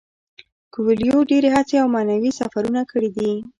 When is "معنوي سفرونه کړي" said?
1.95-3.09